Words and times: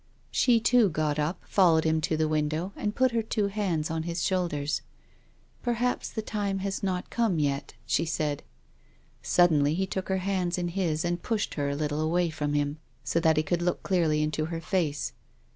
She, 0.31 0.59
too, 0.59 0.89
got 0.89 1.19
up, 1.19 1.43
followed 1.45 1.83
him 1.83 2.01
to 2.01 2.17
the 2.17 2.27
window 2.27 2.73
and 2.75 2.95
put 2.95 3.11
her 3.11 3.21
two 3.21 3.49
hands 3.49 3.91
on 3.91 4.01
his 4.01 4.23
shoulders. 4.25 4.81
Perhaps 5.61 6.09
the 6.09 6.23
time 6.23 6.57
has 6.57 6.81
not 6.81 7.11
come 7.11 7.37
yet," 7.37 7.75
she 7.85 8.03
said. 8.03 8.41
Suddenly 9.21 9.75
he 9.75 9.85
took 9.85 10.09
her 10.09 10.17
hands 10.17 10.57
in 10.57 10.69
his 10.69 11.05
and 11.05 11.21
pushed 11.21 11.53
her 11.53 11.69
a 11.69 11.75
little 11.75 12.09
way 12.09 12.31
from 12.31 12.53
him, 12.53 12.79
so 13.03 13.19
that 13.19 13.37
he 13.37 13.43
could 13.43 13.61
look 13.61 13.83
clearly 13.83 14.23
into 14.23 14.45
her 14.45 14.59
face. 14.59 15.13